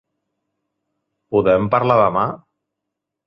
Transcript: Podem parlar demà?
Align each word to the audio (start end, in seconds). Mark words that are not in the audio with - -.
Podem 1.35 1.69
parlar 1.75 1.99
demà? 2.01 2.25